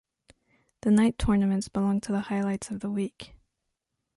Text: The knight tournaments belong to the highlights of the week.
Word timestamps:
The 0.81 0.89
knight 0.89 1.19
tournaments 1.19 1.69
belong 1.69 2.01
to 2.01 2.11
the 2.11 2.21
highlights 2.21 2.71
of 2.71 2.79
the 2.79 2.89
week. 2.89 3.35